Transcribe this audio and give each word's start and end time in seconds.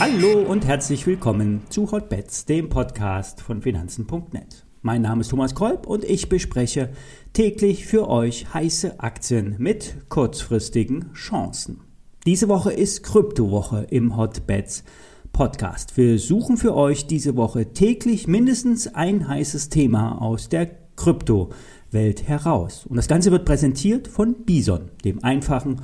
Hallo 0.00 0.40
und 0.48 0.66
herzlich 0.66 1.06
willkommen 1.06 1.60
zu 1.68 1.92
Hotbets, 1.92 2.46
dem 2.46 2.68
Podcast 2.68 3.42
von 3.42 3.60
Finanzen.net. 3.60 4.64
Mein 4.82 5.02
Name 5.02 5.20
ist 5.20 5.28
Thomas 5.28 5.54
Kolb 5.54 5.86
und 5.86 6.04
ich 6.04 6.30
bespreche 6.30 6.90
täglich 7.34 7.84
für 7.84 8.08
euch 8.08 8.54
heiße 8.54 8.98
Aktien 8.98 9.56
mit 9.58 10.08
kurzfristigen 10.08 11.12
Chancen. 11.12 11.82
Diese 12.26 12.48
Woche 12.48 12.72
ist 12.72 13.02
Kryptowoche 13.02 13.86
im 13.90 14.16
Hotbets 14.16 14.84
Podcast. 15.32 15.96
Wir 15.96 16.18
suchen 16.18 16.56
für 16.56 16.74
euch 16.74 17.06
diese 17.06 17.36
Woche 17.36 17.74
täglich 17.74 18.26
mindestens 18.26 18.94
ein 18.94 19.28
heißes 19.28 19.68
Thema 19.68 20.20
aus 20.20 20.48
der 20.48 20.70
Kryptowelt 20.96 21.54
heraus. 21.92 22.86
Und 22.86 22.96
das 22.96 23.08
Ganze 23.08 23.30
wird 23.30 23.44
präsentiert 23.44 24.08
von 24.08 24.44
Bison, 24.44 24.90
dem 25.04 25.22
einfachen 25.24 25.80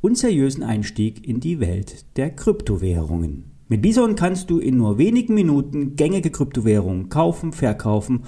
und 0.00 0.16
seriösen 0.16 0.62
Einstieg 0.62 1.26
in 1.26 1.40
die 1.40 1.60
Welt 1.60 2.04
der 2.16 2.30
Kryptowährungen. 2.30 3.44
Mit 3.68 3.82
Bison 3.82 4.16
kannst 4.16 4.50
du 4.50 4.58
in 4.58 4.76
nur 4.76 4.98
wenigen 4.98 5.34
Minuten 5.34 5.94
gängige 5.94 6.30
Kryptowährungen 6.30 7.08
kaufen, 7.08 7.52
verkaufen 7.52 8.24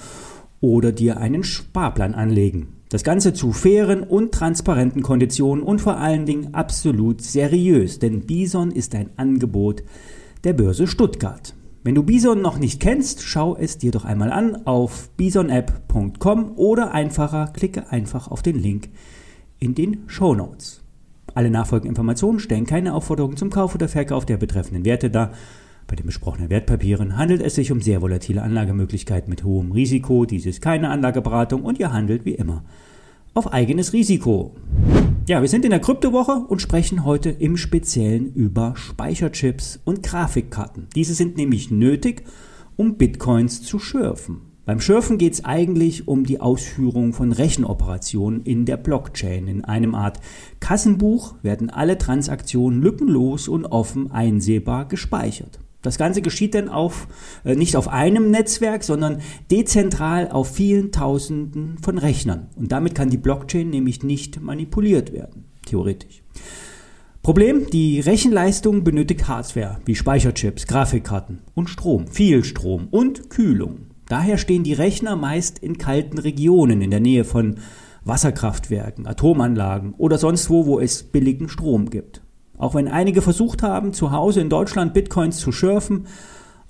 oder 0.61 0.93
dir 0.93 1.17
einen 1.17 1.43
Sparplan 1.43 2.15
anlegen. 2.15 2.77
Das 2.89 3.05
Ganze 3.05 3.33
zu 3.33 3.53
fairen 3.53 4.03
und 4.03 4.33
transparenten 4.33 5.03
Konditionen 5.03 5.65
und 5.65 5.81
vor 5.81 5.97
allen 5.97 6.27
Dingen 6.27 6.55
absolut 6.55 7.23
seriös, 7.23 7.99
denn 7.99 8.27
Bison 8.27 8.71
ist 8.71 8.95
ein 8.95 9.11
Angebot 9.17 9.83
der 10.45 10.53
Börse 10.53 10.87
Stuttgart. 10.87 11.55
Wenn 11.85 11.97
du 11.97 12.05
Bison 12.05 12.41
noch 12.41 12.59
nicht 12.59 12.79
kennst, 12.79 13.23
schau 13.23 13.57
es 13.57 13.77
dir 13.77 13.91
doch 13.91 14.05
einmal 14.05 14.31
an 14.31 14.67
auf 14.67 15.09
bisonapp.com 15.17 16.53
oder 16.55 16.95
einfacher 16.95 17.49
klicke 17.49 17.91
einfach 17.91 18.29
auf 18.29 18.41
den 18.41 18.57
Link 18.57 18.89
in 19.59 19.75
den 19.75 20.05
Show 20.07 20.33
Notes. 20.37 20.81
Alle 21.35 21.51
nachfolgenden 21.51 21.91
Informationen 21.91 22.39
stellen 22.39 22.67
keine 22.67 22.95
Aufforderung 22.95 23.37
zum 23.37 23.51
Kauf 23.51 23.75
oder 23.75 23.89
Verkauf 23.89 24.25
der 24.25 24.37
betreffenden 24.37 24.85
Werte 24.85 25.11
dar. 25.11 25.33
Bei 25.89 25.97
den 25.97 26.07
besprochenen 26.07 26.51
Wertpapieren 26.51 27.17
handelt 27.17 27.43
es 27.43 27.57
sich 27.57 27.73
um 27.73 27.81
sehr 27.81 28.01
volatile 28.01 28.43
Anlagemöglichkeiten 28.43 29.29
mit 29.29 29.43
hohem 29.43 29.73
Risiko. 29.73 30.25
Dies 30.25 30.47
ist 30.47 30.63
keine 30.63 30.89
Anlageberatung 30.89 31.65
und 31.65 31.81
ihr 31.81 31.93
handelt 31.93 32.25
wie 32.25 32.35
immer 32.35 32.63
auf 33.35 33.53
eigenes 33.53 33.93
Risiko. 33.93 34.55
Ja, 35.29 35.41
wir 35.41 35.49
sind 35.49 35.65
in 35.65 35.71
der 35.71 35.79
Kryptowoche 35.79 36.33
und 36.49 36.61
sprechen 36.61 37.05
heute 37.05 37.31
im 37.31 37.57
Speziellen 37.57 38.35
über 38.35 38.75
Speicherchips 38.75 39.79
und 39.85 40.03
Grafikkarten. 40.03 40.89
Diese 40.97 41.15
sind 41.15 41.37
nämlich 41.37 41.71
nötig, 41.71 42.25
um 42.77 42.97
Bitcoins 42.97 43.63
zu 43.63 43.79
schürfen. 43.79 44.41
Beim 44.65 44.81
Schürfen 44.81 45.19
geht 45.19 45.35
es 45.35 45.45
eigentlich 45.45 46.09
um 46.09 46.25
die 46.25 46.41
Ausführung 46.41 47.13
von 47.13 47.31
Rechenoperationen 47.31 48.43
in 48.43 48.65
der 48.67 48.77
Blockchain. 48.77 49.47
In 49.47 49.65
einem 49.65 49.95
Art 49.95 50.19
Kassenbuch 50.59 51.37
werden 51.43 51.71
alle 51.71 51.99
Transaktionen 51.99 52.83
lückenlos 52.83 53.47
und 53.47 53.65
offen 53.65 54.11
einsehbar 54.11 54.87
gespeichert. 54.87 55.61
Das 55.83 55.99
Ganze 55.99 56.23
geschieht 56.23 56.55
dann 56.55 56.69
auf, 56.69 57.09
äh, 57.45 57.57
nicht 57.57 57.77
auf 57.77 57.89
einem 57.89 58.31
Netzwerk, 58.31 58.85
sondern 58.85 59.21
dezentral 59.51 60.31
auf 60.31 60.55
vielen 60.55 60.93
Tausenden 60.93 61.77
von 61.83 61.99
Rechnern. 61.99 62.49
Und 62.57 62.73
damit 62.73 62.95
kann 62.95 63.11
die 63.11 63.17
Blockchain 63.19 63.69
nämlich 63.69 64.03
nicht 64.03 64.41
manipuliert 64.41 65.13
werden, 65.13 65.45
theoretisch. 65.67 66.23
Problem, 67.23 67.69
die 67.71 68.01
Rechenleistung 68.01 68.83
benötigt 68.83 69.29
Hardware 69.29 69.79
wie 69.85 69.95
Speicherchips, 69.95 70.67
Grafikkarten 70.67 71.39
und 71.55 71.69
Strom, 71.69 72.09
viel 72.09 72.43
Strom 72.43 72.89
und 72.91 73.31
Kühlung. 73.31 73.87
Daher 74.09 74.39
stehen 74.39 74.65
die 74.65 74.73
Rechner 74.73 75.15
meist 75.15 75.61
in 75.61 75.79
kalten 75.79 76.19
Regionen 76.19 76.83
in 76.83 76.91
der 76.91 76.99
Nähe 77.01 77.25
von 77.25 77.59
Wasserkraftwerken, 78.05 79.07
Atomanlagen 79.07 79.95
oder 79.95 80.19
sonst 80.19 80.51
wo, 80.51 80.67
wo 80.67 80.81
es 80.81 81.05
billigen 81.05 81.49
Strom 81.49 81.91
gibt. 81.91 82.23
Auch 82.63 82.77
wenn 82.77 82.87
einige 82.87 83.23
versucht 83.23 83.65
haben, 83.65 83.93
zu 83.93 84.13
Hause 84.13 84.41
in 84.41 84.49
Deutschland 84.49 84.95
Bitcoins 84.95 85.39
zu 85.39 85.51
schürfen, 85.51 86.07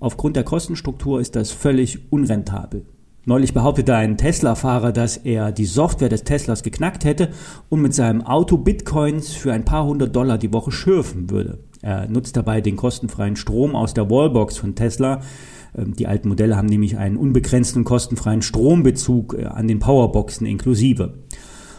aufgrund 0.00 0.36
der 0.36 0.42
Kostenstruktur 0.42 1.20
ist 1.20 1.36
das 1.36 1.50
völlig 1.50 2.10
unrentabel. 2.10 2.86
Neulich 3.26 3.52
behauptete 3.52 3.94
ein 3.94 4.16
Tesla-Fahrer, 4.16 4.92
dass 4.92 5.18
er 5.18 5.52
die 5.52 5.66
Software 5.66 6.08
des 6.08 6.24
Teslas 6.24 6.62
geknackt 6.62 7.04
hätte 7.04 7.28
und 7.68 7.82
mit 7.82 7.92
seinem 7.92 8.22
Auto 8.22 8.56
Bitcoins 8.56 9.34
für 9.34 9.52
ein 9.52 9.66
paar 9.66 9.84
hundert 9.84 10.16
Dollar 10.16 10.38
die 10.38 10.54
Woche 10.54 10.72
schürfen 10.72 11.28
würde. 11.28 11.58
Er 11.82 12.08
nutzt 12.08 12.38
dabei 12.38 12.62
den 12.62 12.76
kostenfreien 12.76 13.36
Strom 13.36 13.76
aus 13.76 13.92
der 13.92 14.08
Wallbox 14.08 14.56
von 14.56 14.74
Tesla, 14.74 15.20
ähm, 15.76 15.94
die 15.94 16.06
alten 16.06 16.28
Modelle 16.28 16.56
haben 16.56 16.68
nämlich 16.68 16.96
einen 16.96 17.18
unbegrenzten 17.18 17.84
kostenfreien 17.84 18.40
Strombezug 18.40 19.34
äh, 19.38 19.44
an 19.44 19.68
den 19.68 19.78
Powerboxen 19.78 20.46
inklusive. 20.46 21.18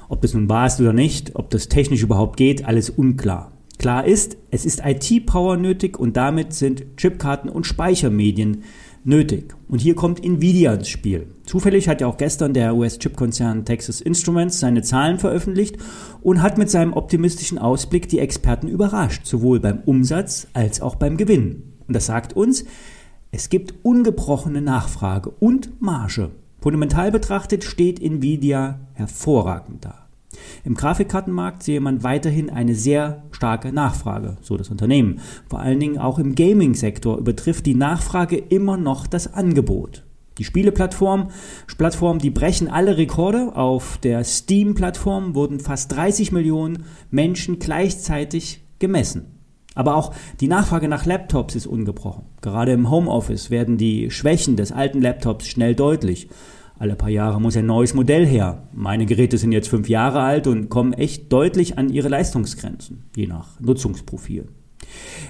Ob 0.07 0.21
das 0.21 0.35
nun 0.35 0.49
wahr 0.49 0.67
ist 0.67 0.79
oder 0.79 0.93
nicht, 0.93 1.35
ob 1.35 1.49
das 1.49 1.67
technisch 1.67 2.03
überhaupt 2.03 2.37
geht, 2.37 2.63
alles 2.65 2.91
unklar. 2.91 3.52
Klar 3.83 4.05
ist, 4.05 4.37
es 4.49 4.65
ist 4.65 4.81
IT-Power 4.85 5.57
nötig 5.57 5.99
und 5.99 6.15
damit 6.15 6.53
sind 6.53 6.95
Chipkarten 6.95 7.49
und 7.49 7.65
Speichermedien 7.67 8.63
nötig. 9.03 9.53
Und 9.67 9.81
hier 9.81 9.93
kommt 9.93 10.23
Nvidia 10.23 10.73
ins 10.73 10.87
Spiel. 10.87 11.27
Zufällig 11.45 11.89
hat 11.89 11.99
ja 11.99 12.07
auch 12.07 12.15
gestern 12.15 12.53
der 12.53 12.77
US-Chip-Konzern 12.77 13.65
Texas 13.65 13.99
Instruments 13.99 14.61
seine 14.61 14.83
Zahlen 14.83 15.19
veröffentlicht 15.19 15.75
und 16.21 16.41
hat 16.41 16.57
mit 16.57 16.69
seinem 16.69 16.93
optimistischen 16.93 17.57
Ausblick 17.57 18.07
die 18.07 18.19
Experten 18.19 18.69
überrascht, 18.69 19.25
sowohl 19.25 19.59
beim 19.59 19.81
Umsatz 19.85 20.47
als 20.53 20.79
auch 20.79 20.95
beim 20.95 21.17
Gewinn. 21.17 21.73
Und 21.85 21.93
das 21.93 22.05
sagt 22.05 22.37
uns, 22.37 22.63
es 23.31 23.49
gibt 23.49 23.73
ungebrochene 23.83 24.61
Nachfrage 24.61 25.29
und 25.29 25.81
Marge. 25.81 26.31
Fundamental 26.61 27.11
betrachtet 27.11 27.65
steht 27.65 28.01
Nvidia 28.01 28.79
hervorragend 28.93 29.83
da. 29.83 30.02
Im 30.63 30.75
Grafikkartenmarkt 30.75 31.63
sehe 31.63 31.81
man 31.81 32.03
weiterhin 32.03 32.49
eine 32.49 32.75
sehr 32.75 33.23
starke 33.31 33.71
Nachfrage, 33.73 34.37
so 34.41 34.57
das 34.57 34.69
Unternehmen. 34.69 35.19
Vor 35.49 35.59
allen 35.59 35.79
Dingen 35.79 35.97
auch 35.97 36.19
im 36.19 36.35
Gaming-Sektor 36.35 37.17
übertrifft 37.17 37.65
die 37.65 37.75
Nachfrage 37.75 38.37
immer 38.37 38.77
noch 38.77 39.07
das 39.07 39.33
Angebot. 39.33 40.03
Die 40.37 40.43
Spieleplattform, 40.43 41.29
Plattform, 41.77 42.19
die 42.19 42.31
brechen 42.31 42.67
alle 42.67 42.97
Rekorde. 42.97 43.55
Auf 43.55 43.99
der 43.99 44.23
Steam-Plattform 44.23 45.35
wurden 45.35 45.59
fast 45.59 45.91
30 45.91 46.31
Millionen 46.31 46.85
Menschen 47.11 47.59
gleichzeitig 47.59 48.63
gemessen. 48.79 49.33
Aber 49.75 49.95
auch 49.95 50.13
die 50.39 50.47
Nachfrage 50.47 50.87
nach 50.87 51.05
Laptops 51.05 51.55
ist 51.55 51.67
ungebrochen. 51.67 52.25
Gerade 52.41 52.73
im 52.73 52.89
Homeoffice 52.89 53.49
werden 53.49 53.77
die 53.77 54.11
Schwächen 54.11 54.55
des 54.55 54.71
alten 54.71 55.01
Laptops 55.01 55.47
schnell 55.47 55.75
deutlich. 55.75 56.29
Alle 56.83 56.97
paar 56.97 57.07
Jahre 57.07 57.39
muss 57.39 57.55
ein 57.55 57.65
neues 57.65 57.93
Modell 57.93 58.25
her. 58.25 58.67
Meine 58.73 59.05
Geräte 59.05 59.37
sind 59.37 59.53
jetzt 59.53 59.69
fünf 59.69 59.87
Jahre 59.87 60.19
alt 60.19 60.47
und 60.47 60.67
kommen 60.67 60.91
echt 60.91 61.31
deutlich 61.31 61.77
an 61.77 61.87
ihre 61.87 62.09
Leistungsgrenzen, 62.09 63.05
je 63.15 63.25
nach 63.25 63.57
Nutzungsprofil. 63.61 64.49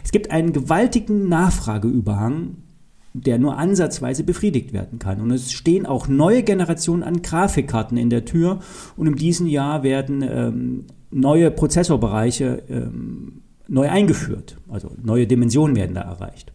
Es 0.04 0.12
gibt 0.12 0.32
einen 0.32 0.52
gewaltigen 0.52 1.30
Nachfrageüberhang, 1.30 2.56
der 3.14 3.38
nur 3.38 3.60
ansatzweise 3.60 4.24
befriedigt 4.24 4.74
werden 4.74 4.98
kann. 4.98 5.22
Und 5.22 5.30
es 5.30 5.52
stehen 5.52 5.86
auch 5.86 6.08
neue 6.08 6.42
Generationen 6.42 7.04
an 7.04 7.22
Grafikkarten 7.22 7.98
in 7.98 8.10
der 8.10 8.26
Tür 8.26 8.58
und 8.98 9.06
in 9.06 9.16
diesem 9.16 9.46
Jahr 9.46 9.84
werden 9.84 10.24
ähm, 10.28 10.86
neue 11.12 11.52
Prozessorbereiche 11.52 12.64
ähm, 12.68 13.44
neu 13.68 13.92
eingeführt. 13.92 14.58
Also 14.70 14.96
neue 15.04 15.28
Dimensionen 15.28 15.76
werden 15.76 15.94
da 15.94 16.02
erreicht. 16.02 16.52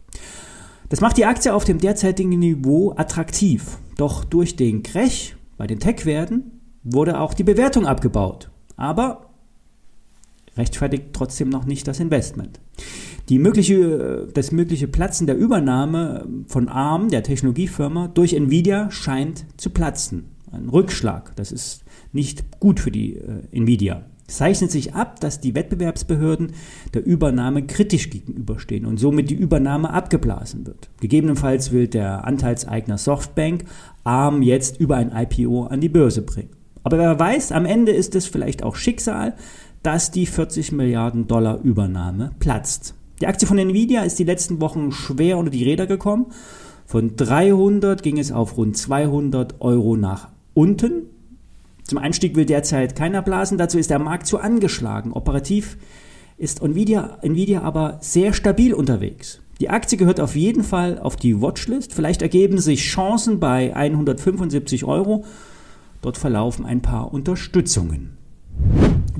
Das 0.89 1.01
macht 1.01 1.17
die 1.17 1.25
Aktie 1.25 1.53
auf 1.53 1.65
dem 1.65 1.77
derzeitigen 1.77 2.29
Niveau 2.29 2.93
attraktiv. 2.97 3.77
Doch 3.95 4.25
durch 4.25 4.55
den 4.55 4.81
Crash 4.81 5.37
bei 5.55 5.67
den 5.67 5.79
Tech-Werten 5.79 6.59
wurde 6.83 7.19
auch 7.19 7.35
die 7.35 7.43
Bewertung 7.43 7.85
abgebaut. 7.85 8.49
Aber 8.75 9.29
rechtfertigt 10.57 11.07
trotzdem 11.13 11.49
noch 11.49 11.65
nicht 11.65 11.87
das 11.87 11.99
Investment. 11.99 12.59
Die 13.29 13.37
mögliche, 13.37 14.27
das 14.33 14.51
mögliche 14.51 14.87
Platzen 14.87 15.27
der 15.27 15.37
Übernahme 15.37 16.27
von 16.47 16.67
ARM, 16.67 17.09
der 17.09 17.21
Technologiefirma, 17.21 18.07
durch 18.07 18.33
Nvidia 18.33 18.89
scheint 18.89 19.45
zu 19.57 19.69
platzen. 19.69 20.31
Ein 20.51 20.69
Rückschlag. 20.69 21.35
Das 21.35 21.51
ist 21.51 21.83
nicht 22.11 22.59
gut 22.59 22.79
für 22.79 22.89
die 22.89 23.17
äh, 23.17 23.43
Nvidia 23.51 24.05
zeichnet 24.29 24.71
sich 24.71 24.95
ab, 24.95 25.19
dass 25.19 25.39
die 25.39 25.55
Wettbewerbsbehörden 25.55 26.53
der 26.93 27.05
Übernahme 27.05 27.65
kritisch 27.65 28.09
gegenüberstehen 28.09 28.85
und 28.85 28.97
somit 28.97 29.29
die 29.29 29.35
Übernahme 29.35 29.91
abgeblasen 29.91 30.65
wird. 30.65 30.89
Gegebenenfalls 31.01 31.71
will 31.71 31.87
der 31.87 32.25
Anteilseigner 32.25 32.97
Softbank 32.97 33.65
ARM 34.03 34.41
jetzt 34.41 34.79
über 34.79 34.97
ein 34.97 35.11
IPO 35.13 35.65
an 35.65 35.81
die 35.81 35.89
Börse 35.89 36.21
bringen. 36.21 36.49
Aber 36.83 36.97
wer 36.97 37.19
weiß, 37.19 37.51
am 37.51 37.65
Ende 37.65 37.91
ist 37.91 38.15
es 38.15 38.25
vielleicht 38.25 38.63
auch 38.63 38.75
Schicksal, 38.75 39.35
dass 39.83 40.11
die 40.11 40.25
40 40.25 40.71
Milliarden 40.71 41.27
Dollar 41.27 41.61
Übernahme 41.61 42.31
platzt. 42.39 42.95
Die 43.21 43.27
Aktie 43.27 43.47
von 43.47 43.57
Nvidia 43.57 44.03
ist 44.03 44.19
die 44.19 44.23
letzten 44.23 44.61
Wochen 44.61 44.91
schwer 44.91 45.37
unter 45.37 45.51
die 45.51 45.63
Räder 45.63 45.87
gekommen. 45.87 46.27
Von 46.85 47.15
300 47.15 48.01
ging 48.01 48.17
es 48.17 48.31
auf 48.31 48.57
rund 48.57 48.77
200 48.77 49.61
Euro 49.61 49.95
nach 49.95 50.29
unten. 50.53 51.03
Zum 51.89 51.97
Einstieg 51.97 52.35
will 52.35 52.45
derzeit 52.45 52.95
keiner 52.95 53.23
blasen, 53.23 53.57
dazu 53.57 53.79
ist 53.79 53.89
der 53.89 53.97
Markt 53.97 54.27
zu 54.27 54.37
angeschlagen. 54.37 55.11
Operativ 55.11 55.75
ist 56.37 56.61
Nvidia, 56.61 57.17
Nvidia 57.23 57.63
aber 57.63 57.97
sehr 58.01 58.33
stabil 58.33 58.75
unterwegs. 58.75 59.41
Die 59.59 59.71
Aktie 59.71 59.97
gehört 59.97 60.19
auf 60.19 60.35
jeden 60.35 60.63
Fall 60.63 60.99
auf 60.99 61.15
die 61.15 61.41
Watchlist. 61.41 61.95
Vielleicht 61.95 62.21
ergeben 62.21 62.59
sich 62.59 62.81
Chancen 62.81 63.39
bei 63.39 63.75
175 63.75 64.83
Euro. 64.85 65.25
Dort 66.03 66.19
verlaufen 66.19 66.63
ein 66.63 66.83
paar 66.83 67.11
Unterstützungen. 67.11 68.18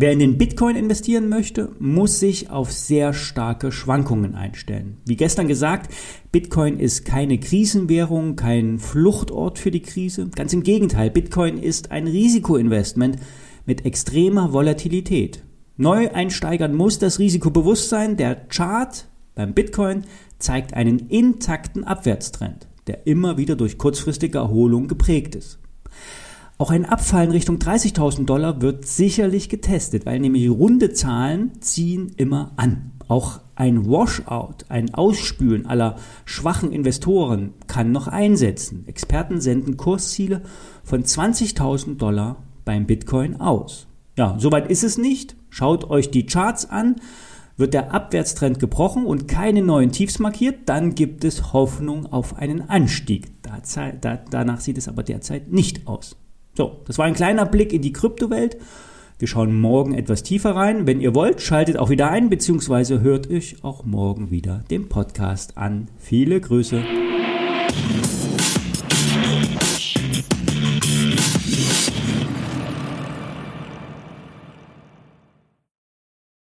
Wer 0.02 0.14
in 0.14 0.20
den 0.20 0.38
Bitcoin 0.38 0.78
investieren 0.78 1.28
möchte, 1.28 1.74
muss 1.78 2.22
sich 2.22 2.50
auf 2.50 2.72
sehr 2.72 3.12
starke 3.12 3.70
Schwankungen 3.70 4.34
einstellen. 4.34 4.96
Wie 5.06 5.18
gestern 5.18 5.50
gesagt, 5.50 5.94
Bitcoin 6.32 6.80
ist 6.80 7.04
keine 7.04 7.38
Krisenwährung, 7.38 8.38
kein 8.38 8.80
Fluchtort 8.80 9.60
für 9.60 9.72
die 9.72 9.82
Krise. 9.82 10.30
Ganz 10.34 10.54
im 10.54 10.64
Gegenteil, 10.64 11.10
Bitcoin 11.10 11.58
ist 11.58 11.92
ein 11.92 12.08
Risikoinvestment 12.08 13.18
mit 13.66 13.84
extremer 13.84 14.54
Volatilität. 14.54 15.44
Neueinsteigern 15.76 16.74
muss 16.74 17.00
das 17.00 17.20
Risiko 17.20 17.50
bewusst 17.50 17.90
sein. 17.90 18.16
Der 18.16 18.36
Chart 18.48 19.06
beim 19.36 19.54
Bitcoin 19.54 20.06
zeigt 20.38 20.76
einen 20.76 21.10
intakten 21.10 21.84
Abwärtstrend, 21.84 22.70
der 22.88 23.06
immer 23.06 23.38
wieder 23.38 23.58
durch 23.58 23.78
kurzfristige 23.78 24.38
Erholung 24.38 24.88
geprägt 24.88 25.36
ist. 25.36 25.60
Auch 26.62 26.72
ein 26.72 26.84
Abfall 26.84 27.24
in 27.24 27.32
Richtung 27.32 27.56
30.000 27.56 28.26
Dollar 28.26 28.62
wird 28.62 28.86
sicherlich 28.86 29.48
getestet, 29.48 30.06
weil 30.06 30.20
nämlich 30.20 30.50
runde 30.50 30.92
Zahlen 30.92 31.62
ziehen 31.62 32.12
immer 32.18 32.52
an. 32.58 32.92
Auch 33.08 33.40
ein 33.56 33.90
Washout, 33.90 34.66
ein 34.68 34.94
Ausspülen 34.94 35.66
aller 35.66 35.96
schwachen 36.26 36.74
Investoren 36.74 37.54
kann 37.68 37.94
noch 37.94 38.10
einsetzen. 38.10 38.84
Experten 38.88 39.40
senden 39.40 39.78
Kursziele 39.78 40.42
von 40.84 41.04
20.000 41.06 41.96
Dollar 41.96 42.44
beim 42.66 42.86
Bitcoin 42.86 43.40
aus. 43.40 43.88
Ja, 44.18 44.36
soweit 44.38 44.70
ist 44.70 44.84
es 44.84 44.98
nicht. 44.98 45.38
Schaut 45.50 45.90
euch 45.90 46.12
die 46.12 46.26
Charts 46.26 46.70
an. 46.70 46.98
Wird 47.56 47.74
der 47.74 47.94
Abwärtstrend 47.94 48.60
gebrochen 48.60 49.06
und 49.06 49.30
keine 49.30 49.62
neuen 49.62 49.94
Tiefs 49.94 50.20
markiert, 50.20 50.68
dann 50.68 50.94
gibt 50.94 51.24
es 51.24 51.54
Hoffnung 51.54 52.12
auf 52.12 52.36
einen 52.36 52.68
Anstieg. 52.70 53.32
danach 54.30 54.60
sieht 54.60 54.78
es 54.78 54.90
aber 54.90 55.04
derzeit 55.04 55.54
nicht 55.54 55.88
aus. 55.88 56.18
So, 56.60 56.76
das 56.88 56.98
war 56.98 57.06
ein 57.06 57.14
kleiner 57.14 57.46
Blick 57.46 57.72
in 57.72 57.82
die 57.82 57.94
Kryptowelt. 57.94 58.58
Wir 59.18 59.30
schauen 59.30 59.58
morgen 59.58 59.94
etwas 59.94 60.24
tiefer 60.24 60.58
rein. 60.58 60.86
Wenn 60.86 61.00
ihr 61.00 61.16
wollt, 61.16 61.40
schaltet 61.40 61.78
auch 61.78 61.90
wieder 61.90 62.10
ein, 62.12 62.30
beziehungsweise 62.30 63.00
hört 63.00 63.30
euch 63.30 63.64
auch 63.64 63.86
morgen 63.86 64.30
wieder 64.30 64.66
den 64.70 64.90
Podcast 64.90 65.58
an. 65.58 65.88
Viele 66.00 66.42
Grüße. 66.42 66.84